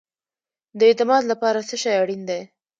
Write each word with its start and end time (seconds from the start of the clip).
د 0.77 0.79
اعتماد 0.89 1.23
لپاره 1.31 1.59
څه 1.69 1.75
شی 1.83 1.91
اړین 2.01 2.21
دی؟ 2.29 2.41